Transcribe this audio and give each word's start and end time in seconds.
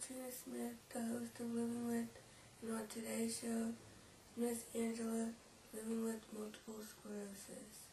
Katrina 0.00 0.30
Smith, 0.30 0.76
the 0.94 1.00
host 1.00 1.40
of 1.40 1.46
Living 1.52 1.88
With, 1.88 2.06
and 2.62 2.72
on 2.72 2.86
today's 2.86 3.40
show, 3.40 3.72
Miss 4.36 4.58
Angela, 4.72 5.26
living 5.74 6.04
with 6.04 6.20
multiple 6.32 6.76
sclerosis. 6.86 7.88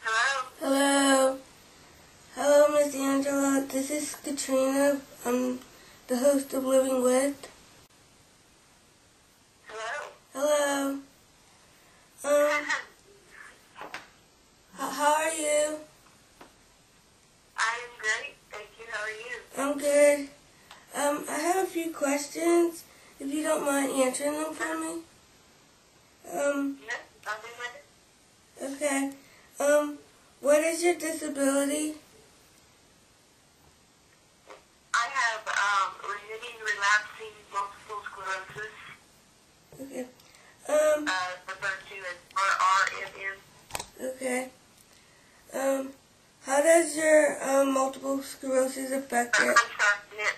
Hello? 0.00 0.48
Hello. 0.60 1.38
Hello, 2.36 2.68
Miss 2.74 2.94
Angela. 2.94 3.66
This 3.68 3.90
is 3.90 4.14
Katrina. 4.22 5.00
I'm 5.26 5.58
the 6.06 6.18
host 6.18 6.54
of 6.54 6.64
Living 6.64 7.02
With. 7.02 7.48
Hello? 9.66 10.10
Hello. 10.32 10.90
Um, 12.22 12.64
h- 13.82 13.92
how 14.78 15.14
are 15.14 15.32
you? 15.34 15.78
I 17.56 17.78
am 17.82 17.90
great. 17.98 18.36
Thank 18.52 18.68
you. 18.78 18.84
How 18.92 19.02
are 19.02 19.10
you? 19.10 19.40
I'm 19.70 19.78
good. 19.78 20.28
Um, 20.96 21.24
I 21.30 21.38
have 21.38 21.64
a 21.64 21.66
few 21.68 21.92
questions, 21.92 22.82
if 23.20 23.32
you 23.32 23.44
don't 23.44 23.64
mind 23.64 23.92
answering 23.92 24.32
them 24.32 24.52
for 24.52 24.76
me. 24.76 25.02
Um, 26.36 26.76
okay. 28.60 29.12
Um, 29.60 29.98
what 30.40 30.58
is 30.64 30.82
your 30.82 30.94
disability? 30.94 31.94
I 34.92 35.06
have 35.06 35.46
um, 35.46 35.94
remitting 36.02 36.58
relapsing 36.64 37.36
multiple 37.52 38.02
sclerosis, 38.10 38.74
Okay. 39.80 40.06
Um, 40.68 41.06
uh, 41.06 41.30
referred 41.46 41.78
to 41.90 41.94
as 42.10 42.18
RRMS. 42.34 44.14
okay. 44.16 44.48
Um, 45.54 45.90
how 46.46 46.62
does 46.62 46.96
your 46.96 47.38
um, 47.42 47.72
multiple 47.74 48.22
sclerosis 48.22 48.90
affect 48.92 49.36
I'm 49.38 49.46
your... 49.46 49.54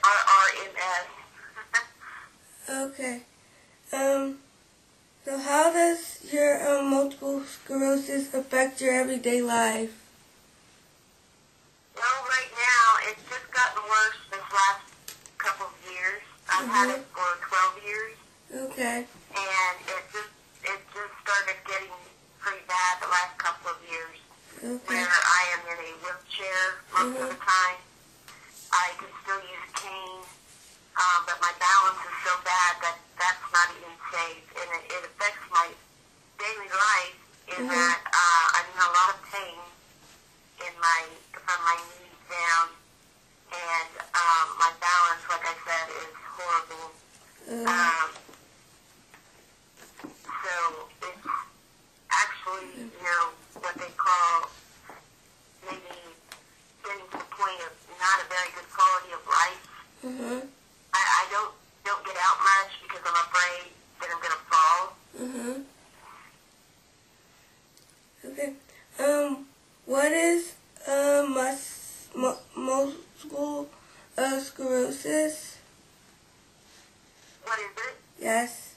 RRMS. 0.03 1.06
Okay. 2.91 3.22
Um, 3.92 4.39
so 5.25 5.39
how 5.39 5.72
does 5.72 6.19
your 6.33 6.67
um, 6.67 6.91
multiple 6.91 7.42
sclerosis 7.44 8.33
affect 8.34 8.81
your 8.81 8.94
everyday 8.94 9.42
life? 9.42 9.98
well, 11.94 12.25
right 12.27 12.50
now, 12.56 13.11
it's 13.11 13.22
just 13.28 13.47
gotten 13.53 13.83
worse 13.84 14.19
this 14.31 14.41
last 14.50 14.83
couple 15.39 15.66
of 15.66 15.77
years. 15.92 16.22
I've 16.50 16.66
had 16.66 16.91
it 16.98 17.05
for 17.14 17.31
12 17.47 17.87
years, 17.87 18.16
Okay. 18.72 19.06
and 19.06 19.75
it 19.87 20.03
just 20.12 20.33
it 20.64 20.81
just 20.92 21.14
started 21.22 21.56
getting 21.69 21.94
pretty 22.41 22.64
bad 22.66 22.92
the 23.03 23.09
last 23.09 23.39
couple 23.39 23.70
of 23.70 23.78
years. 23.89 24.19
Okay. 24.63 24.79
where 24.95 25.11
I 25.11 25.43
am 25.59 25.63
in 25.75 25.79
a 25.83 25.91
wheelchair 26.07 26.63
most 26.95 27.19
of 27.19 27.29
the 27.35 27.41
time. 27.43 27.79
I 28.71 28.87
can 28.95 29.11
still 29.27 29.43
use 29.43 29.65
a 29.67 29.73
cane, 29.75 30.23
um, 31.03 31.19
but 31.27 31.35
my 31.43 31.51
balance 31.59 31.99
is 31.99 32.15
so 32.23 32.33
bad 32.47 32.73
that 32.87 32.97
that's 33.19 33.43
not 33.51 33.69
even 33.75 33.91
safe, 34.15 34.47
and 34.55 34.69
it, 34.79 34.85
it 34.87 35.03
affects 35.11 35.43
my 35.51 35.67
daily 36.39 36.71
life. 36.71 37.19
In 37.59 37.67
Mhm. 37.67 37.75
that 37.75 38.01
uh, 38.07 38.47
I'm 38.55 38.67
in 38.71 38.79
a 38.87 38.91
lot 38.95 39.09
of 39.13 39.19
pain 39.35 39.59
in 40.63 40.73
my 40.79 41.01
from 41.35 41.59
my 41.67 41.75
knees 41.75 42.23
down, 42.31 42.67
and 43.51 43.91
um, 44.15 44.47
my 44.63 44.71
balance, 44.79 45.23
like 45.27 45.43
I 45.43 45.57
said, 45.67 45.87
is 46.07 46.15
horrible. 46.39 46.87
Um, 47.51 47.67
Um, 47.67 48.09
so 50.39 50.55
it's 51.03 51.27
actually, 52.15 52.89
you 52.89 53.03
know, 53.03 53.35
what 53.61 53.75
they 53.75 53.91
call 53.99 54.49
maybe 55.67 55.99
getting 56.87 57.07
to 57.11 57.19
the 57.19 57.31
point 57.37 57.61
of 57.67 57.73
not 57.99 58.17
a 58.23 58.27
very 58.31 58.51
good 58.55 58.69
quality 58.71 59.12
of 59.12 59.23
uh-huh. 60.05 60.41
I, 60.95 60.98
I 60.98 61.22
don't 61.31 61.53
don't 61.84 62.05
get 62.05 62.17
out 62.17 62.39
much 62.39 62.72
because 62.83 63.00
I'm 63.06 63.19
afraid 63.27 63.72
that 64.00 64.09
I'm 64.12 64.21
gonna 64.22 64.44
fall. 64.50 64.97
Uh-huh. 65.22 65.59
Okay. 68.25 68.53
Um, 68.99 69.47
what 69.87 70.12
is 70.12 70.54
um 70.88 71.34
mus- 71.34 72.09
mu- 72.15 72.43
multiple 72.56 73.69
uh, 74.19 74.41
sclerosis? 74.41 75.59
What 77.44 77.59
is 77.59 77.72
it? 77.77 77.94
Yes. 78.21 78.75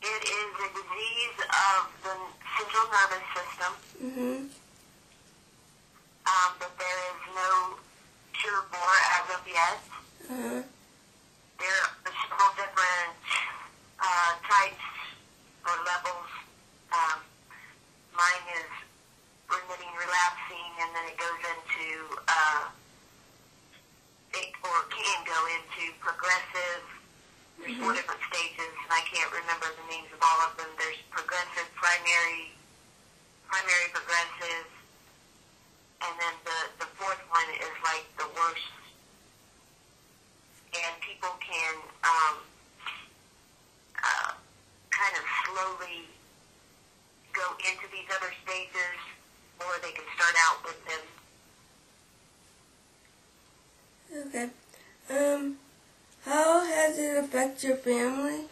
It 0.00 0.22
is 0.24 0.50
a 0.62 0.68
disease 0.78 1.38
of 1.42 1.80
the 2.04 2.14
central 2.56 2.86
nervous 2.92 3.26
system. 3.34 3.72
Mhm. 3.98 4.48
Um, 6.28 6.50
that 6.60 6.72
there 6.78 6.98
is 7.10 7.20
no 7.34 7.78
cure 8.48 8.64
for 8.72 8.90
as 9.20 9.26
of 9.36 9.44
yet. 9.44 9.80
Uh-huh. 10.28 10.62
there 11.60 11.80
are 11.84 12.12
several 12.16 12.52
different 12.56 13.16
uh, 14.00 14.32
types 14.44 14.88
or 15.68 15.76
levels. 15.84 16.28
Um, 16.92 17.18
mine 18.16 18.46
is 18.56 18.72
remitting, 19.48 19.92
relapsing, 19.96 20.70
and 20.80 20.88
then 20.96 21.04
it 21.12 21.16
goes 21.20 21.40
into 21.44 21.88
uh, 22.28 22.72
it 24.32 24.48
or 24.64 24.78
can 24.92 25.18
go 25.28 25.40
into 25.60 25.92
progressive. 26.00 26.84
There's 27.60 27.76
four 27.80 27.92
different 27.92 28.22
stages, 28.32 28.72
and 28.72 28.92
I 28.92 29.02
can't 29.08 29.32
remember 29.32 29.68
the 29.76 29.86
names 29.92 30.08
of 30.14 30.20
all 30.24 30.40
of 30.48 30.56
them. 30.56 30.68
There's 30.78 31.00
progressive, 31.12 31.68
primary, 31.76 32.54
primary 33.50 33.88
progressive, 33.92 34.68
and 36.00 36.12
then 36.20 36.34
the 36.44 36.84
the 36.84 36.88
fourth 36.94 37.22
one 37.28 37.48
is 37.58 37.74
like 37.82 38.06
the 38.16 38.28
worst 38.38 38.78
and 40.74 40.94
people 41.00 41.32
can 41.40 41.74
um, 42.04 42.36
uh, 43.98 44.32
kind 44.90 45.14
of 45.16 45.24
slowly 45.68 46.08
go 47.32 47.42
into 47.58 47.86
these 47.92 48.08
other 48.16 48.32
stages, 48.44 48.98
or 49.60 49.66
they 49.82 49.92
can 49.92 50.04
start 50.16 50.34
out 50.48 50.64
with 50.64 50.80
them. 50.88 51.04
Okay. 54.26 54.48
Um, 55.10 55.56
how 56.24 56.64
has 56.64 56.98
it 56.98 57.16
affected 57.18 57.68
your 57.68 57.76
family? 57.76 58.46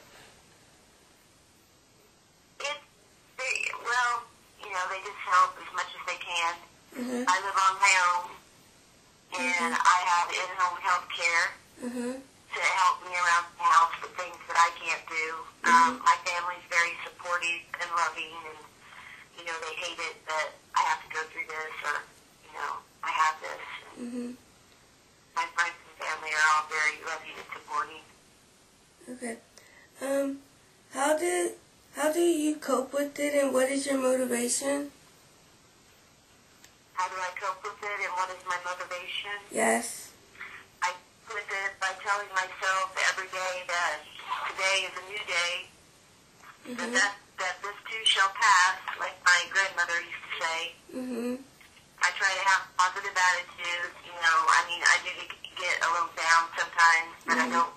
It, 2.61 2.79
they, 3.39 3.55
well, 3.85 4.23
you 4.63 4.71
know, 4.71 4.85
they 4.91 4.99
just 5.01 5.21
help 5.25 5.57
as 5.57 5.75
much 5.75 5.87
as 5.87 6.07
they 6.07 6.21
can. 6.21 6.55
Uh-huh. 6.97 7.25
I 7.29 7.37
live 7.41 7.59
on 7.69 7.75
my 7.81 7.95
own, 8.13 8.31
and 9.41 9.75
I 9.75 9.97
have 10.07 10.29
in-home 10.31 10.79
health 10.81 11.09
care 11.13 11.47
Uh-huh. 11.87 12.36
To 12.57 12.71
help 12.81 12.97
me 13.05 13.13
around 13.13 13.47
the 13.61 13.65
house 13.69 13.93
with 14.01 14.13
things 14.17 14.41
that 14.49 14.57
I 14.57 14.71
can't 14.81 15.05
do. 15.09 15.27
Um, 15.69 16.01
my 16.01 16.17
family's 16.25 16.65
very 16.73 16.95
supportive 17.05 17.63
and 17.83 17.89
loving, 17.93 18.33
and 18.49 18.61
you 19.37 19.45
know 19.45 19.57
they 19.61 19.75
hate 19.77 19.99
it 20.01 20.17
that 20.25 20.57
I 20.75 20.81
have 20.89 21.03
to 21.05 21.09
go 21.13 21.21
through 21.31 21.47
this, 21.51 21.75
or 21.85 21.97
you 22.49 22.53
know 22.57 22.81
I 23.05 23.11
have 23.13 23.37
this. 23.45 23.65
Mhm. 24.01 24.37
my 25.37 25.45
friends 25.53 25.77
and 25.85 25.97
family 26.01 26.33
are 26.33 26.47
all 26.57 26.65
very 26.73 26.97
loving 27.05 27.37
and 27.37 27.49
supporting. 27.53 28.05
Okay. 29.13 29.37
Um, 30.01 30.41
how 30.93 31.17
did 31.19 31.55
how 31.95 32.13
do 32.13 32.21
you 32.21 32.57
cope 32.57 32.93
with 32.93 33.19
it, 33.21 33.35
and 33.35 33.53
what 33.53 33.69
is 33.71 33.85
your 33.87 33.99
motivation? 33.99 34.93
How 36.95 37.09
do 37.09 37.17
I 37.21 37.31
cope 37.39 37.63
with 37.63 37.83
it, 37.83 38.01
and 38.05 38.13
what 38.17 38.31
is 38.31 38.41
my 38.49 38.59
motivation? 38.65 39.37
Yes. 39.51 40.11
I 41.27 41.35
with 41.35 41.51
it 41.51 41.73
by 41.83 41.91
telling 42.07 42.31
myself 42.39 42.95
every 43.11 43.27
day 43.35 43.55
that 43.67 43.99
today 44.47 44.87
is 44.87 44.95
a 44.95 45.05
new 45.11 45.23
day, 45.27 45.55
that, 46.79 46.87
Mhm. 46.87 46.93
that 46.95 47.15
that 47.39 47.61
this 47.63 47.77
too 47.85 48.05
shall 48.07 48.31
pass, 48.31 48.79
like 48.99 49.13
my 49.25 49.41
grandmother 49.51 50.01
used 50.01 50.23
to 50.25 50.45
say. 50.45 50.75
Mhm. 50.95 51.45
I 52.01 52.11
try 52.13 52.33
to 52.33 52.45
have 52.49 52.63
positive 52.79 53.13
attitude. 53.17 53.93
You 54.07 54.13
know, 54.23 54.39
I 54.49 54.65
mean, 54.71 54.83
I 54.87 54.97
do 55.05 55.11
get 55.57 55.83
a 55.83 55.91
little 55.93 56.09
down 56.17 56.49
sometimes, 56.57 57.13
but 57.27 57.39
I 57.39 57.47
Mhm. 57.47 57.53
don't 57.53 57.75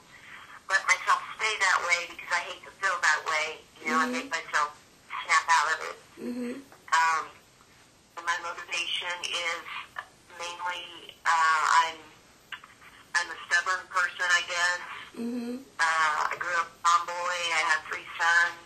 let 0.70 0.86
myself 0.88 1.22
stay 1.36 1.58
that 1.58 1.82
way 1.88 2.06
because 2.08 2.32
I 2.32 2.40
hate 2.40 2.64
to 2.66 2.72
feel 2.80 2.98
that 3.02 3.26
way. 3.26 3.66
You 3.82 3.90
know, 3.92 3.98
Mhm. 3.98 4.04
I 4.04 4.06
make 4.08 4.30
myself 4.30 4.78
snap 5.26 5.46
out 5.50 5.72
of 5.74 5.82
it. 5.90 5.98
Mhm. 6.22 6.64
Um, 6.94 7.30
my 8.24 8.38
motivation 8.40 9.24
is 9.26 9.64
mainly 10.38 11.18
uh, 11.26 11.68
I'm 11.84 11.98
I'm 13.16 13.28
a 13.30 13.38
stubborn 13.48 13.84
person, 13.90 14.26
I 14.30 14.42
guess. 14.48 14.82
Mhm. 15.18 15.64
Uh, 15.80 16.30
I 16.32 16.36
grew 16.38 16.56
up 16.62 16.70
tomboy. 16.84 17.38
I 17.60 17.62
have 17.74 17.82
three 17.90 18.06
sons. 18.18 18.62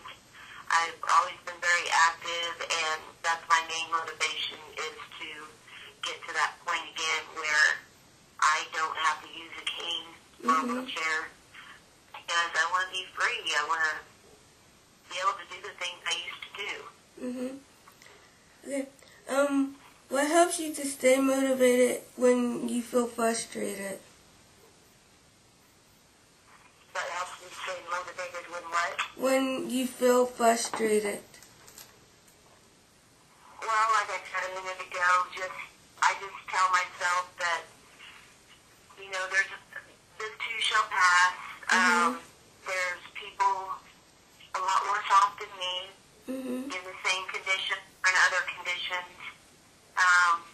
I've 0.70 0.98
always 1.16 1.38
been 1.46 1.58
very 1.60 1.88
active, 1.90 2.54
and 2.60 3.00
that's 3.22 3.44
my 3.48 3.60
main 3.68 3.90
motivation 3.90 4.58
is 4.76 4.96
to 5.20 5.28
get 6.02 6.16
to 6.26 6.32
that 6.34 6.52
point 6.66 6.82
again 6.94 7.22
where 7.34 7.78
I 8.40 8.66
don't 8.72 8.96
have 8.96 9.22
to 9.22 9.28
use 9.28 9.52
a 9.60 9.64
cane 9.64 10.08
or 10.44 10.50
a 10.50 10.62
Mhm. 10.62 10.68
wheelchair 10.68 11.30
because 12.12 12.50
I 12.54 12.64
want 12.72 12.86
to 12.88 12.92
be 12.92 13.06
free. 13.14 13.54
I 13.56 13.64
want 13.64 13.82
to 13.84 13.96
be 15.10 15.18
able 15.20 15.32
to 15.34 15.46
do 15.48 15.60
the 15.62 15.74
things 15.78 15.98
I 16.06 16.14
used 16.28 16.42
to 16.42 16.50
do. 16.64 16.72
Mhm. 17.22 17.60
Okay. 18.66 18.88
Um, 19.28 19.76
what 20.08 20.26
helps 20.26 20.58
you 20.58 20.74
to 20.74 20.84
stay 20.86 21.16
motivated 21.20 22.02
when 22.16 22.68
you 22.68 22.82
feel 22.82 23.06
frustrated? 23.06 24.00
When 29.24 29.70
you 29.70 29.86
feel 29.88 30.26
frustrated? 30.26 31.24
Well, 33.56 33.86
like 33.96 34.10
I 34.12 34.20
said 34.28 34.44
a 34.44 34.60
minute 34.60 34.76
ago, 34.84 35.08
just 35.32 35.56
I 36.04 36.12
just 36.20 36.36
tell 36.52 36.68
myself 36.68 37.32
that 37.40 37.64
you 39.00 39.08
know 39.08 39.24
there's 39.32 39.48
this 40.20 40.28
too 40.44 40.60
shall 40.60 40.84
pass. 40.92 41.32
Um, 41.72 42.20
there's 42.68 43.00
people 43.16 43.72
a 44.52 44.60
lot 44.60 44.80
worse 44.92 45.08
off 45.16 45.32
than 45.40 45.48
me 45.56 45.76
Mhm. 46.28 46.60
in 46.68 46.82
the 46.84 46.96
same 47.08 47.24
condition 47.32 47.80
or 47.80 48.10
in 48.12 48.16
other 48.28 48.42
conditions. 48.44 49.16
Um, 49.96 50.44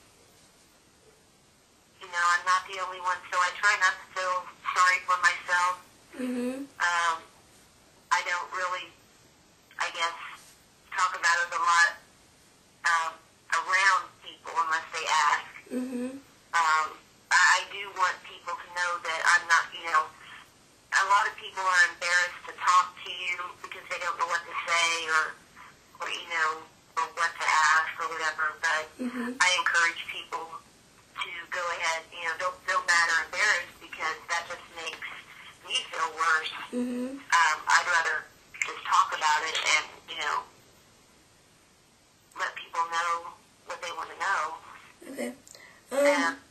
you 2.00 2.06
know, 2.06 2.24
I'm 2.38 2.44
not 2.46 2.62
the 2.70 2.78
only 2.86 3.00
one, 3.02 3.18
so 3.34 3.36
I 3.36 3.50
try 3.58 3.74
not 3.82 3.94
to 3.98 4.06
feel 4.14 4.46
sorry 4.78 4.98
for 5.10 5.18
myself. 5.18 5.74
Mhm. 6.14 6.66
Um, 6.78 7.18
I 8.12 8.22
don't 8.26 8.52
really, 8.52 8.90
I 9.78 9.88
guess, 9.94 10.12
talk 10.92 11.14
about 11.16 11.36
it 11.46 11.54
a 11.54 11.62
lot 11.62 11.90
um, 12.84 13.12
around 13.54 14.04
people 14.22 14.52
unless 14.66 14.84
they 14.92 15.06
ask. 15.06 15.46
Mhm. 15.70 16.18
Um, 16.52 16.86
I 17.30 17.64
do 17.70 17.88
want 17.96 18.16
people 18.24 18.54
to 18.58 18.68
know 18.74 18.98
that 18.98 19.20
I'm 19.24 19.46
not, 19.46 19.49
you 19.74 19.84
know, 19.90 20.02
a 20.90 21.04
lot 21.06 21.24
of 21.28 21.34
people 21.38 21.62
are 21.62 21.82
embarrassed 21.94 22.40
to 22.50 22.52
talk 22.60 22.94
to 23.04 23.10
you 23.10 23.36
because 23.62 23.84
they 23.90 23.98
don't 24.02 24.16
know 24.18 24.26
what 24.26 24.42
to 24.42 24.54
say 24.66 24.88
or, 25.08 25.22
or 26.02 26.08
you 26.10 26.26
know, 26.28 26.50
or 26.98 27.04
what 27.14 27.30
to 27.38 27.46
ask 27.46 27.90
or 28.00 28.08
whatever. 28.10 28.46
But 28.60 28.84
Mhm. 28.98 29.36
I 29.40 29.48
encourage 29.58 30.02
people 30.10 30.44
to 31.22 31.30
go 31.50 31.62
ahead, 31.78 32.04
you 32.12 32.24
know, 32.26 32.34
don't 32.38 32.58
feel 32.66 32.82
bad 32.86 33.06
or 33.12 33.24
embarrassed 33.28 33.76
because 33.80 34.16
that 34.28 34.48
just 34.48 34.66
makes 34.76 35.08
me 35.66 35.74
feel 35.92 36.10
worse. 36.16 36.52
Mhm. 36.72 37.20
Um, 37.22 37.56
I'd 37.68 37.86
rather 37.86 38.24
just 38.66 38.82
talk 38.84 39.12
about 39.14 39.40
it 39.44 39.56
and, 39.76 39.86
you 40.10 40.16
know, 40.18 40.42
let 42.38 42.54
people 42.56 42.82
know 42.90 43.32
what 43.66 43.80
they 43.82 43.92
want 43.92 44.08
to 44.10 44.18
know. 44.18 44.42
Okay. 45.12 45.34
Um. 45.92 46.34
me 46.34 46.49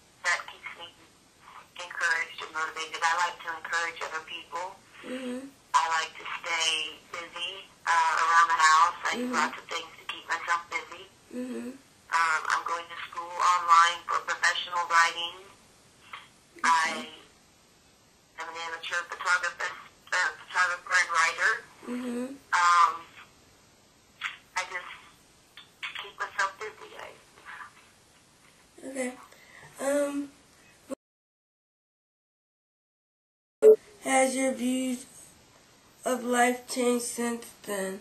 encouraged 1.83 2.39
and 2.43 2.51
motivated. 2.53 2.99
I 3.03 3.13
like 3.23 3.37
to 3.43 3.49
encourage 3.55 3.99
other 4.03 4.23
people. 4.27 4.75
Mhm. 5.03 5.49
I 5.73 5.83
like 6.01 6.11
to 6.17 6.25
stay 6.41 6.99
busy 7.11 7.53
uh, 7.87 8.11
around 8.23 8.47
the 8.49 8.59
house. 8.59 8.97
I 9.05 9.15
do 9.15 9.25
Mhm. 9.27 9.33
lots 9.33 9.57
of 9.57 9.65
things 9.69 9.89
to 9.99 10.03
keep 10.13 10.25
myself 10.27 10.61
busy. 10.69 11.09
Mhm. 11.33 11.77
Um, 12.11 12.41
I'm 12.49 12.63
going 12.65 12.85
to 12.89 12.97
school 13.09 13.31
online 13.31 13.99
for 14.07 14.19
professional 14.25 14.83
writing. 14.87 15.35
I 16.63 17.07
am 18.39 18.49
an 18.49 18.55
amateur 18.67 19.01
photographer, 19.09 19.71
uh, 20.11 20.29
photographer 20.41 20.95
and 20.99 21.09
writer. 21.11 21.51
Mhm. 21.87 22.37
Um, 22.51 22.93
I 24.57 24.63
just 24.73 24.91
keep 26.01 26.19
myself 26.19 26.51
busy. 26.59 26.97
I, 26.97 27.09
Okay. 28.81 29.17
Um. 29.79 30.31
Has 34.03 34.35
your 34.35 34.53
views 34.53 35.05
of 36.09 36.23
life 36.23 36.67
changed 36.67 37.05
since 37.05 37.45
then? 37.63 37.99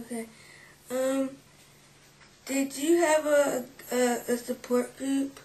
Okay. 0.00 0.24
Um. 0.90 1.36
Did 2.46 2.76
you 2.76 2.98
have 3.00 3.24
a 3.26 3.64
a, 3.92 4.32
a 4.32 4.36
support 4.36 4.96
group? 4.98 5.40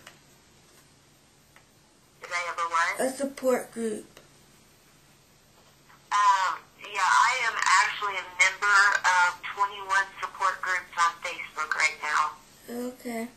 Did 2.22 2.30
I 2.32 2.42
ever 2.52 2.68
what? 2.68 3.00
A 3.00 3.12
support 3.16 3.72
group. 3.72 4.06
Um, 6.12 6.60
yeah, 6.82 7.06
I 7.06 7.32
am 7.48 7.56
actually 8.10 8.20
a 8.20 8.28
member 8.44 8.80
of 9.28 9.42
21 9.56 10.06
support 10.22 10.62
groups 10.62 10.94
on 10.98 11.12
Facebook 11.24 11.76
right 11.76 11.98
now. 12.02 12.32
Okay. 12.88 13.28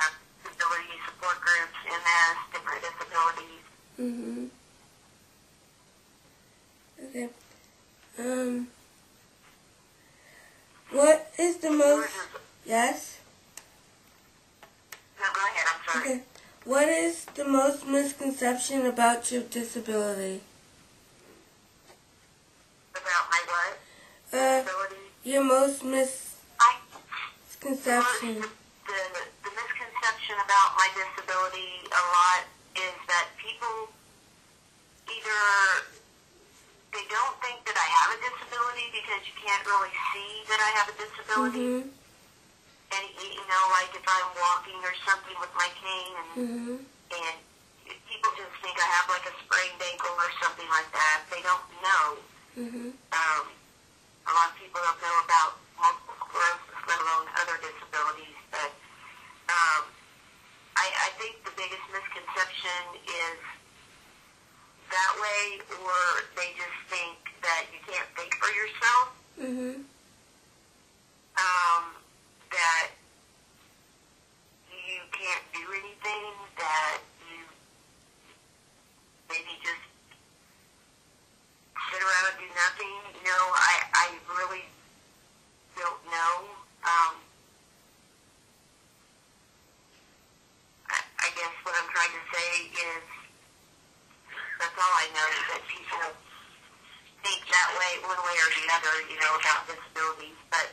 Uh, 0.00 0.04
disability 0.42 0.98
support 1.06 1.36
groups, 1.40 1.78
MS, 1.86 2.36
different 2.52 2.82
disabilities. 2.82 3.64
Mhm. 3.98 4.50
Okay. 7.04 7.28
Um. 8.18 8.68
What 10.90 11.32
is 11.38 11.56
the 11.58 11.70
most? 11.70 12.10
Yes. 12.64 13.18
No, 15.18 15.26
go 15.34 15.40
ahead. 15.46 15.66
I'm 15.72 15.92
sorry. 15.92 16.10
Okay. 16.10 16.22
What 16.64 16.88
is 16.88 17.24
the 17.26 17.44
most 17.44 17.86
misconception 17.86 18.86
about 18.86 19.30
your 19.30 19.42
disability? 19.42 20.40
About 22.92 23.30
my 23.30 23.42
what? 23.46 23.78
Uh, 24.36 24.60
your 25.24 25.40
most 25.42 25.80
I 25.80 25.88
misconception. 25.88 28.36
the, 28.36 29.00
the 29.40 29.50
misconception 29.56 30.36
about 30.44 30.76
my 30.76 30.84
disability 30.92 31.80
a 31.88 32.02
lot 32.12 32.44
is 32.76 32.92
that 33.08 33.32
people 33.40 33.88
either 35.08 35.40
they 36.92 37.00
don't 37.08 37.32
think 37.40 37.64
that 37.64 37.80
I 37.80 37.88
have 37.96 38.12
a 38.12 38.20
disability 38.28 38.92
because 38.92 39.24
you 39.24 39.32
can't 39.40 39.64
really 39.64 39.96
see 40.12 40.44
that 40.52 40.60
I 40.60 40.70
have 40.84 40.92
a 40.92 40.96
disability. 41.00 41.80
Mhm. 41.80 41.96
And 42.92 43.04
you 43.16 43.40
know, 43.48 43.64
like 43.72 43.88
if 43.96 44.04
I'm 44.04 44.28
walking 44.36 44.76
or 44.84 44.92
something 45.08 45.32
with 45.40 45.54
my 45.56 45.72
cane, 45.80 46.12
and 46.12 46.28
Mhm. 46.36 46.84
and 46.84 47.36
people 48.04 48.30
just 48.36 48.52
think 48.60 48.76
I 48.76 48.84
have 49.00 49.08
like 49.08 49.24
a 49.24 49.32
sprained 49.48 49.80
ankle 49.80 50.12
or 50.12 50.28
something 50.44 50.68
like 50.68 50.92
that. 50.92 51.24
They 51.32 51.40
don't 51.40 51.64
know. 51.80 52.20
Mhm. 52.60 52.92
Um, 53.16 53.48
a 54.26 54.32
lot 54.34 54.50
of 54.50 54.56
people 54.58 54.80
don't 54.82 55.00
know 55.02 55.16
about 55.24 55.50
multiple 55.78 56.16
sclerosis, 56.26 56.78
let 56.90 56.98
alone 56.98 57.26
other 57.40 57.56
disabilities. 57.62 58.36
But 58.50 58.70
um, 59.50 59.82
I, 60.76 60.86
I 60.90 61.08
think 61.18 61.40
the 61.46 61.54
biggest 61.54 61.84
misconception 61.94 62.82
is 63.06 63.38
that 64.90 65.12
way, 65.18 65.42
or 65.82 65.98
they 66.38 66.50
just 66.58 66.78
think 66.90 67.18
that 67.42 67.66
you 67.74 67.78
can't 67.86 68.08
think 68.18 68.34
for 68.38 68.50
yourself. 68.50 69.06
Mhm. 69.36 69.74
Um, 71.36 71.82
that 72.50 72.88
you 74.72 75.00
can't 75.12 75.44
do 75.52 75.64
anything. 75.74 76.32
That 76.56 76.98
you 77.28 77.44
maybe 79.28 79.52
just 79.60 79.84
sit 81.92 82.00
around 82.00 82.24
and 82.32 82.38
do 82.40 82.48
nothing. 82.56 82.94
You 83.20 83.24
know, 83.28 83.44
I, 83.52 83.74
I 83.92 84.06
really 84.38 84.64
don't 85.76 86.02
know. 86.08 86.32
Um, 86.86 87.14
I, 90.88 90.98
I 91.20 91.28
guess 91.36 91.54
what 91.68 91.74
I'm 91.76 91.90
trying 91.92 92.14
to 92.16 92.24
say 92.32 92.48
is 92.72 93.04
that's 94.58 94.78
all 94.80 94.94
I 95.04 95.06
know 95.12 95.26
is 95.36 95.44
that 95.52 95.62
people 95.68 96.08
think 97.22 97.40
that 97.44 97.68
way 97.76 97.92
or 97.92 97.94
one 98.06 98.22
way 98.22 98.36
or 98.38 98.50
the 98.54 98.66
other, 98.70 98.94
you 99.10 99.18
know, 99.18 99.34
about 99.34 99.66
disabilities. 99.66 100.38
But, 100.50 100.70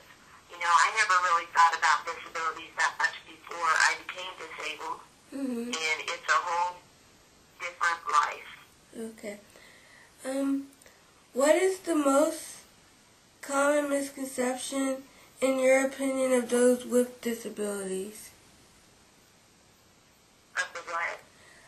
you 0.49 0.57
know, 0.61 0.69
I 0.69 0.87
never 0.93 1.17
really 1.25 1.49
thought 1.49 1.73
about 1.73 2.05
disabilities 2.05 2.73
that 2.77 2.93
much 3.01 3.15
before 3.25 3.69
I 3.73 3.97
became 4.05 4.33
disabled. 4.37 5.01
Mhm. 5.33 5.73
And 5.73 5.99
it's 6.13 6.29
a 6.29 6.39
whole 6.45 6.77
different 7.59 8.01
life. 8.09 8.51
Okay. 8.97 9.39
Um, 10.25 10.67
what 11.33 11.55
is 11.55 11.79
the 11.79 11.95
most 11.95 12.61
common 13.41 13.89
misconception, 13.89 15.03
in 15.41 15.59
your 15.59 15.85
opinion, 15.85 16.31
of 16.33 16.49
those 16.49 16.85
with 16.85 17.19
disabilities? 17.21 18.29
Of 20.55 20.67
the 20.73 20.81
what? 20.81 21.19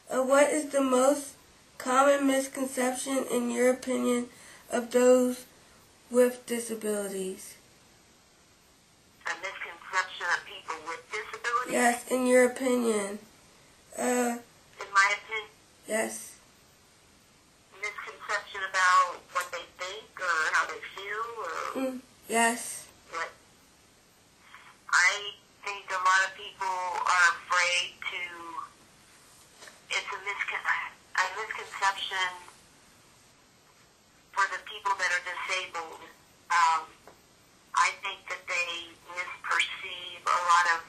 Uh, 0.10 0.24
what 0.24 0.50
is 0.50 0.69
the 0.69 0.81
most 0.81 1.34
common 1.77 2.27
misconception, 2.27 3.25
in 3.25 3.50
your 3.50 3.72
opinion, 3.72 4.29
of 4.69 4.91
those 4.91 5.45
with 6.12 6.46
disabilities? 6.46 7.56
A 9.26 9.34
misconception 9.42 10.28
of 10.38 10.46
people 10.46 10.76
with 10.88 11.02
disabilities? 11.12 11.72
Yes, 11.74 12.06
in 12.12 12.28
your 12.28 12.46
opinion. 12.46 13.20
Uh, 13.98 14.38
In 14.80 14.90
my 14.94 15.08
opinion, 15.18 15.50
yes. 15.88 16.36
misconception 17.74 18.62
about 18.70 19.18
what 19.34 19.50
they 19.52 19.64
think 19.80 20.06
or 20.20 20.38
how 20.54 20.66
they 20.68 20.82
feel 20.96 21.26
or 21.42 21.82
Mm, 21.82 22.00
yes. 22.30 22.88
what. 23.12 23.30
I 24.92 25.32
think 25.66 25.90
a 25.90 26.02
lot 26.04 26.22
of 26.30 26.32
people 26.38 26.68
are 26.68 27.26
afraid 27.40 27.96
to. 28.12 28.22
It's 29.90 30.12
a, 30.12 30.20
miscon- 30.28 30.92
a 31.18 31.24
misconception 31.40 32.30
for 34.34 34.44
the 34.52 34.60
people 34.70 34.92
that 35.00 35.10
are 35.12 35.24
disabled. 35.24 35.95
Um, 36.56 36.88
I 37.76 37.92
think 38.00 38.24
that 38.32 38.40
they 38.48 38.70
misperceive 39.12 40.24
a 40.24 40.40
lot 40.48 40.66
of 40.80 40.82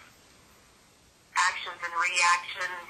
actions 1.34 1.78
and 1.82 1.94
reactions 1.98 2.86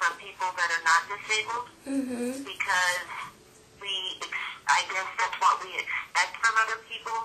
from 0.00 0.16
people 0.16 0.48
that 0.56 0.68
are 0.72 0.84
not 0.88 1.02
disabled 1.12 1.68
Mhm. 1.84 2.44
because 2.48 3.08
we, 3.80 3.92
ex- 4.24 4.56
I 4.72 4.80
guess 4.88 5.08
that's 5.20 5.36
what 5.40 5.60
we 5.62 5.76
expect 5.76 6.32
from 6.40 6.54
other 6.64 6.78
people. 6.88 7.18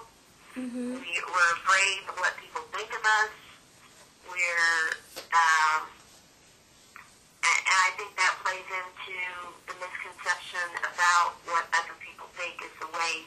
Mhm. 0.60 1.00
We, 1.00 1.12
we're 1.32 1.54
afraid 1.64 2.00
of 2.12 2.16
what 2.20 2.36
people 2.38 2.62
think 2.76 2.92
of 2.92 3.04
us. 3.24 3.32
We're, 4.28 4.84
um, 5.32 5.82
and, 7.48 7.60
and 7.72 7.80
I 7.88 7.90
think 7.96 8.12
that 8.20 8.34
plays 8.44 8.68
into 8.68 9.18
the 9.66 9.74
misconception 9.80 10.68
about 10.84 11.40
what 11.48 11.66
other 11.74 11.96
people 12.04 12.28
think 12.36 12.60
is 12.62 12.74
the 12.84 12.88
way 12.92 13.26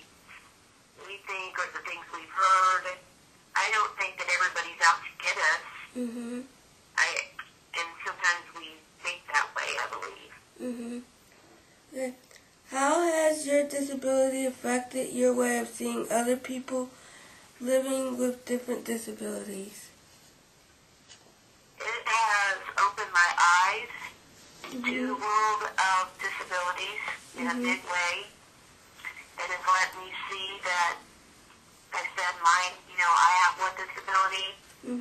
we 1.07 1.17
think 1.27 1.59
or 1.59 1.67
the 1.73 1.83
things 1.89 2.05
we've 2.15 2.29
heard. 2.31 2.97
I 3.55 3.71
don't 3.73 3.93
think 3.99 4.19
that 4.19 4.29
everybody's 4.29 4.81
out 4.87 4.99
to 5.03 5.11
get 5.25 5.37
us. 5.37 5.63
Mhm. 5.97 6.45
I, 6.97 7.09
and 7.75 7.89
sometimes 8.07 8.45
we 8.57 8.77
think 9.03 9.21
that 9.33 9.49
way, 9.55 9.71
I 9.79 9.87
believe. 9.93 10.33
Mhm. 10.61 11.03
Okay. 11.93 12.15
How 12.71 13.03
has 13.03 13.47
your 13.47 13.65
disability 13.65 14.47
affected 14.47 15.13
your 15.13 15.35
way 15.35 15.59
of 15.59 15.69
seeing 15.69 16.11
other 16.11 16.37
people 16.37 16.91
living 17.61 18.17
with 18.17 18.45
different 18.47 18.85
disabilities? 18.85 19.89
It 21.79 22.07
has 22.07 22.59
opened 22.81 23.13
my 23.13 23.31
eyes 23.39 23.89
to 24.71 24.79
the 24.81 25.15
world 25.15 25.63
of 25.79 26.09
disabilities 26.19 27.01
in 27.37 27.47
a 27.49 27.51
Mhm. 27.55 27.63
big 27.63 27.85
way. 27.85 28.27
It 29.43 29.51
has 29.51 29.67
let 29.67 29.91
me 29.99 30.07
see 30.31 30.49
that 30.63 30.95
I 31.93 32.03
said 32.15 32.35
mine, 32.47 32.79
you 32.87 32.95
know, 32.95 33.11
I 33.11 33.31
have 33.43 33.55
one 33.59 33.75
disability, 33.75 34.55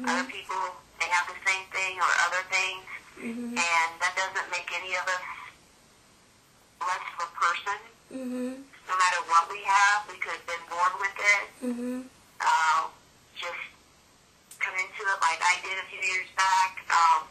other 0.09 0.25
Mhm. 0.25 0.33
people 0.33 0.81
may 0.97 1.05
have 1.13 1.29
the 1.29 1.37
same 1.45 1.65
thing 1.69 2.01
or 2.01 2.09
other 2.25 2.41
things, 2.49 2.85
Mhm. 3.21 3.53
and 3.53 3.89
that 4.01 4.15
doesn't 4.17 4.49
make 4.49 4.71
any 4.73 4.95
of 4.97 5.05
us 5.07 5.21
less 6.81 7.05
of 7.13 7.19
a 7.21 7.29
person. 7.37 7.79
Mhm. 8.09 8.65
No 8.89 8.97
matter 8.97 9.21
what 9.29 9.47
we 9.53 9.61
have, 9.63 10.09
we 10.09 10.17
could 10.17 10.33
have 10.33 10.45
been 10.47 10.65
born 10.73 10.93
with 10.97 11.17
it. 11.19 11.45
Mhm. 11.61 12.09
uh, 12.41 12.89
just 13.37 13.61
come 14.57 14.73
into 14.73 15.01
it 15.05 15.21
like 15.21 15.39
I 15.43 15.61
did 15.61 15.77
a 15.77 15.85
few 15.85 16.01
years 16.01 16.27
back. 16.35 16.81
Um, 16.89 17.27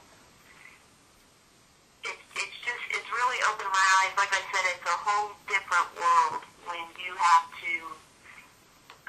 it's 2.04 2.56
just 2.64 2.84
it's 2.90 3.10
really 3.10 3.42
opened 3.50 3.72
my 3.72 3.86
eyes. 3.98 4.12
Like 4.16 4.32
I 4.32 4.42
said, 4.54 4.64
it's 4.66 4.86
a 4.86 4.96
whole 4.96 5.34
different 5.48 5.88
world 5.98 6.44
when 6.70 6.86
you 7.02 7.12
have 7.18 7.46
to 7.50 7.74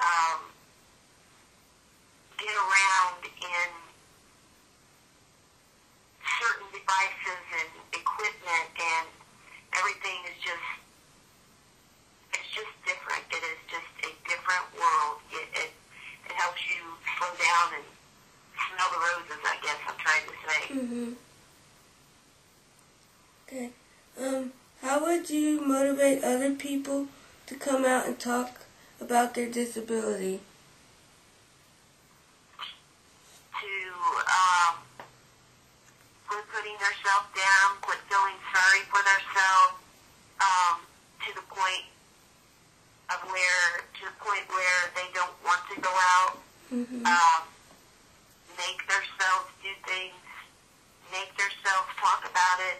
um, 0.02 0.40
get 2.42 2.50
around 2.58 3.22
in 3.22 3.70
certain 6.42 6.68
devices 6.74 7.44
and 7.62 7.70
equipment, 7.94 8.70
and 8.82 9.08
everything 9.78 10.18
is 10.26 10.38
just 10.42 10.70
it's 12.34 12.50
just 12.50 12.74
different. 12.82 13.22
It 13.30 13.44
is 13.46 13.60
just 13.70 13.92
a 14.10 14.12
different 14.26 14.66
world. 14.74 15.22
It, 15.30 15.46
it 15.54 15.70
it 16.26 16.34
helps 16.34 16.62
you 16.66 16.82
slow 17.18 17.30
down 17.38 17.78
and 17.78 17.86
smell 18.58 18.90
the 18.90 19.02
roses. 19.06 19.42
I 19.46 19.56
guess 19.62 19.80
I'm 19.86 20.00
trying 20.02 20.26
to 20.26 20.36
say. 20.50 20.60
Mhm. 20.74 21.10
Okay. 23.46 23.70
Um, 24.18 24.54
how 24.82 25.04
would 25.06 25.30
you 25.30 25.62
motivate 25.62 26.24
other 26.24 26.56
people 26.56 27.08
to 27.52 27.60
come 27.60 27.84
out 27.84 28.08
and 28.08 28.18
talk 28.18 28.64
about 29.02 29.36
their 29.36 29.50
disability? 29.52 30.40
To 33.60 33.72
um, 34.24 34.80
quit 36.32 36.48
putting 36.48 36.80
themselves 36.80 37.28
down, 37.36 37.76
quit 37.84 38.00
feeling 38.08 38.40
sorry 38.56 38.88
for 38.88 39.04
themselves, 39.04 39.76
um, 40.40 40.80
to 41.28 41.36
the 41.36 41.44
point 41.52 41.84
of 43.12 43.20
where 43.28 43.84
to 44.00 44.02
the 44.08 44.16
point 44.24 44.48
where 44.48 44.82
they 44.96 45.12
don't 45.12 45.36
want 45.44 45.60
to 45.76 45.82
go 45.82 45.92
out. 45.92 46.40
Mhm. 46.72 47.04
um, 47.04 47.44
make 48.56 48.80
themselves 48.88 49.52
do 49.62 49.76
things, 49.84 50.24
make 51.12 51.36
themselves 51.36 51.92
talk 52.00 52.24
about 52.24 52.60
it. 52.72 52.80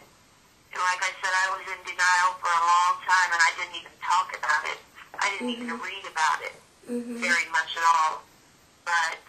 Like 0.72 1.04
I 1.04 1.12
said, 1.20 1.34
I 1.36 1.48
was 1.52 1.64
in 1.68 1.80
denial 1.84 2.32
for 2.40 2.48
a 2.52 2.64
long 2.64 2.96
time, 3.04 3.30
and 3.36 3.42
I 3.44 3.52
didn't 3.60 3.76
even 3.76 3.96
talk 4.02 4.32
about 4.38 4.64
it. 4.72 4.80
I 5.20 5.30
didn't 5.36 5.50
even 5.52 5.68
Mhm. 5.70 5.84
read 5.84 6.06
about 6.08 6.42
it 6.42 6.56
Mhm. 6.88 7.20
very 7.20 7.46
much 7.52 7.76
at 7.78 7.84
all. 7.96 8.24
But 8.86 9.20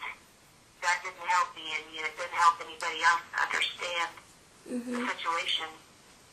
that 0.80 1.02
didn't 1.02 1.26
help 1.26 1.54
me, 1.54 1.74
and 1.74 1.84
you 1.94 2.00
know, 2.02 2.08
it 2.08 2.16
didn't 2.16 2.32
help 2.38 2.60
anybody 2.60 3.02
else 3.02 3.22
understand 3.36 4.10
the 4.66 4.78
Mhm. 4.78 5.08
situation, 5.10 5.68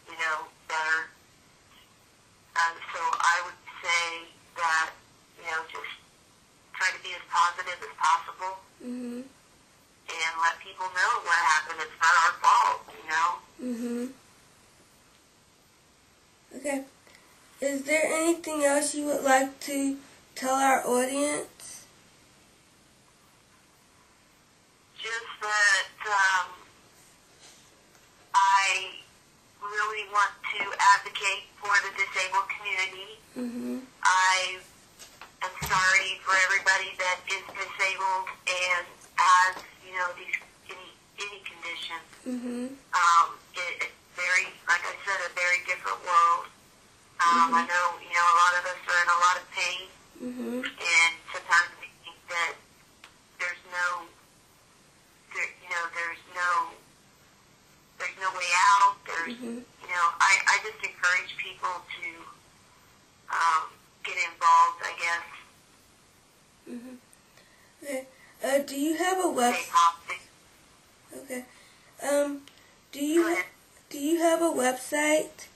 you 0.08 0.18
know, 0.18 0.48
better. 0.68 1.10
Um, 2.56 2.76
so 2.94 3.00
I 3.20 3.42
would 3.46 3.60
say 3.82 4.30
that, 4.56 4.92
you 5.38 5.46
know, 5.50 5.64
just 5.72 5.94
try 6.74 6.92
to 6.92 7.00
be 7.00 7.14
as 7.14 7.22
positive 7.30 7.82
as 7.82 7.94
possible 7.98 8.64
Mhm. 8.82 9.24
and 10.10 10.34
let 10.42 10.60
people 10.60 10.88
know 10.90 11.12
what 11.26 11.36
happened. 11.36 11.82
It's 11.82 12.00
not 12.00 12.16
our 12.24 12.34
fault, 12.44 12.82
you 12.98 13.10
know. 13.10 13.42
Mhm. 13.60 14.14
Okay. 16.56 16.86
Is 17.70 17.84
there 17.84 18.02
anything 18.04 18.64
else 18.64 18.96
you 18.96 19.06
would 19.06 19.22
like 19.24 19.60
to 19.70 19.98
tell 20.34 20.56
our 20.56 20.82
audience? 20.88 21.86
Just 24.98 25.30
that 25.46 25.86
um, 26.10 26.50
I 28.34 28.90
really 29.62 30.10
want 30.10 30.34
to 30.58 30.66
advocate 30.98 31.46
for 31.62 31.70
the 31.86 31.94
disabled 31.94 32.50
community. 32.50 33.12
Mhm. 33.38 33.86
I 34.02 34.58
am 35.46 35.54
sorry 35.70 36.20
for 36.26 36.34
everybody 36.50 36.90
that 36.98 37.20
is 37.30 37.46
do 68.70 68.80
you 68.80 68.94
have 68.94 69.18
a 69.26 69.28
web? 69.28 69.56
Okay. 71.18 71.44
Um, 72.08 72.42
do 72.92 73.04
you 73.04 73.38
do 73.90 73.98
you 73.98 74.20
have 74.22 74.42
a 74.42 74.54
website? 74.54 75.50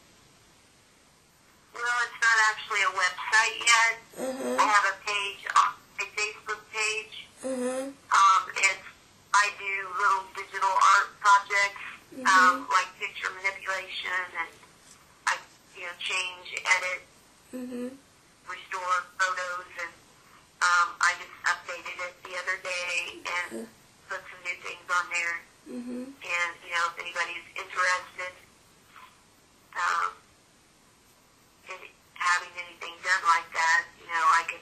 Well, 1.77 1.97
it's 2.05 2.19
not 2.25 2.37
actually 2.49 2.81
a 2.81 2.93
website 2.97 3.57
yet. 3.61 3.93
Uh-huh. 4.17 4.57
I 4.57 4.65
have 4.65 4.85
a 4.89 4.97
page, 5.05 5.45
a 5.45 6.05
Facebook 6.17 6.61
page. 6.73 7.29
Uh-huh. 7.45 7.85
Um, 7.93 8.41
it's 8.57 8.87
I 9.33 9.49
do 9.61 9.73
little 9.93 10.25
digital 10.33 10.73
art 10.73 11.09
projects, 11.21 11.85
um, 12.17 12.25
mm-hmm. 12.25 12.65
um, 12.65 12.67
like 12.73 12.89
picture 12.97 13.29
manipulation, 13.29 14.25
and 14.41 14.49
I 15.29 15.37
you 15.77 15.85
know 15.85 15.95
change, 16.01 16.49
edit, 16.65 17.01
mm-hmm. 17.53 17.87
restore 18.49 18.97
photos, 19.21 19.69
and 19.85 19.93
on 24.93 25.05
there. 25.09 25.35
Mhm. 25.69 26.03
And 26.11 26.51
you 26.63 26.71
know, 26.71 26.85
if 26.91 26.99
anybody's 26.99 27.45
interested 27.55 28.33
um, 29.73 30.11
in 31.69 31.79
having 32.13 32.53
anything 32.61 32.93
done 33.01 33.23
like 33.25 33.47
that, 33.53 33.81
you 33.99 34.05
know, 34.07 34.21
I 34.37 34.43
could. 34.45 34.61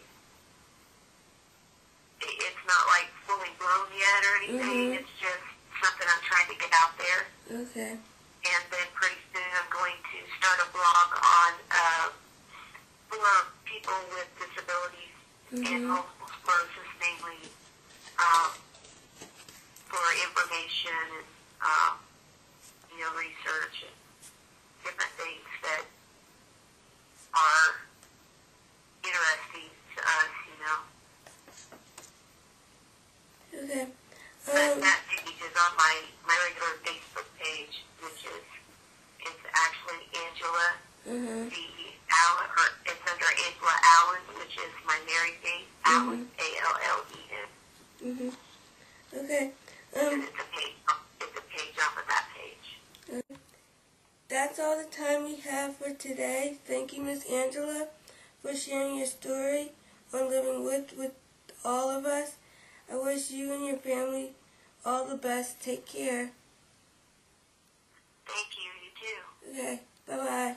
it- 2.22 2.38
It's 2.48 2.64
not 2.68 2.84
like 2.96 3.10
fully 3.28 3.50
blown 3.60 3.90
yet 3.98 4.22
or 4.24 4.36
anything. 4.38 4.94
Mhm. 4.94 5.00
It's 5.02 5.14
just 5.20 5.44
something 5.84 6.08
I'm 6.08 6.22
trying 6.22 6.48
to 6.48 6.56
get 6.56 6.72
out 6.80 6.96
there. 6.98 7.22
Okay. 7.50 7.92
And 8.52 8.64
then 8.72 8.88
pretty 8.94 9.20
soon 9.34 9.50
I'm 9.60 9.70
going 9.70 9.98
to 9.98 10.18
start 10.38 10.60
a 10.62 10.70
blog 10.72 11.10
on 11.18 11.52
uh, 11.72 12.08
for 13.10 13.28
people 13.66 13.98
with 14.16 14.30
disabilities 14.40 15.16
and 15.52 15.66
Mhm. 15.66 15.88
multiple 15.88 16.30
sclerosis, 16.42 16.90
mainly 17.00 17.50
um, 18.20 18.52
for 19.90 20.06
information 20.24 20.94
and 21.18 21.26
um, 21.62 22.00
you 22.92 23.00
know 23.02 23.12
research 23.18 23.84
and 23.84 23.96
different 24.84 25.12
things 25.18 25.48
that 25.64 25.84
are 27.34 27.82
interesting 29.04 29.70
to 29.96 30.02
us. 30.02 30.32
You 30.48 30.58
know, 30.66 30.80
Okay. 33.54 33.86
that, 34.46 34.72
Um. 34.74 34.80
that 34.82 35.00
page 35.10 35.36
is 35.42 35.56
on 35.58 35.76
my 35.78 35.96
my 36.26 36.38
regular 36.48 36.74
Facebook 36.88 37.28
page, 37.38 37.84
which 38.02 38.24
is 38.26 38.44
it's 39.20 39.44
actually 39.54 40.08
Angela. 40.26 40.74
Uh-huh. 41.02 41.50
the 41.50 41.66
Allen, 42.14 42.50
or 42.58 42.68
it's 42.86 43.02
under 43.12 43.26
Angela 43.26 43.76
Allen, 43.98 44.22
which 44.38 44.56
is 44.56 44.72
my 44.86 45.00
married 45.10 45.42
name, 45.44 45.66
Allen, 45.84 46.32
A-L-L-E-N. 46.38 47.48
Mhm. 48.06 48.38
Okay. 49.14 49.42
And 49.42 49.52
Um. 49.52 49.58
it's 49.58 49.58
a 49.58 49.58
page, 49.58 49.58
it's 49.58 49.58
a 49.58 49.58
page 49.58 49.58
off 49.58 49.58
of 49.58 49.58
that 49.58 49.80
page. 49.94 50.24
That's 54.30 54.58
all 54.60 54.78
the 54.78 54.90
time 54.90 55.26
we 55.26 55.36
have 55.42 55.76
for 55.76 55.92
today. 55.94 56.58
Thank 56.66 56.94
you, 56.94 57.04
Miss 57.04 57.24
Angela, 57.30 57.88
for 58.42 58.56
sharing 58.56 58.98
your 58.98 59.06
story 59.06 59.74
on 60.14 60.28
living 60.30 60.64
with 60.64 60.94
with 60.98 61.12
all 61.64 61.90
of 61.90 62.06
us. 62.06 62.38
I 62.92 62.96
wish 62.98 63.30
you 63.32 63.54
and 63.54 63.66
your 63.66 63.78
family 63.78 64.34
all 64.86 65.06
the 65.06 65.16
best. 65.18 65.60
Take 65.62 65.86
care. 65.86 66.32
Thank 68.26 68.48
you, 68.58 68.72
you 68.84 68.92
too. 69.02 69.60
Okay. 69.62 69.82
Bye 70.08 70.18
bye. 70.18 70.56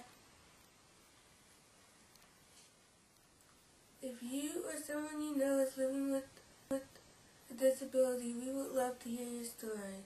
If 4.00 4.22
you 4.22 4.62
or 4.68 4.76
someone 4.80 5.20
you 5.20 5.36
know 5.36 5.58
is 5.58 5.76
living 5.76 6.12
with 6.12 6.33
with 7.54 7.60
disability, 7.78 8.34
we 8.34 8.50
would 8.52 8.72
love 8.72 8.98
to 9.00 9.08
hear 9.08 9.28
your 9.28 9.44
story. 9.44 10.02